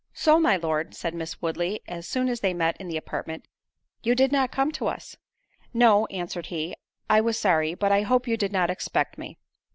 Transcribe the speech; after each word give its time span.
"So, 0.15 0.39
my 0.39 0.57
Lord," 0.57 0.95
said 0.95 1.13
Miss 1.13 1.43
Woodley, 1.43 1.81
as 1.87 2.07
soon 2.07 2.27
as 2.27 2.39
they 2.39 2.55
met 2.55 2.75
in 2.81 2.87
the 2.87 2.97
apartment, 2.97 3.47
"you 4.01 4.15
did 4.15 4.31
not 4.31 4.51
come 4.51 4.71
to 4.71 4.87
us?" 4.87 5.15
"No," 5.75 6.07
answered 6.07 6.47
he, 6.47 6.73
"I 7.07 7.21
was 7.21 7.37
sorry; 7.37 7.75
but 7.75 7.91
I 7.91 8.01
hope 8.01 8.27
you 8.27 8.35
did 8.35 8.51
not 8.51 8.71
expect 8.71 9.19
me." 9.19 9.37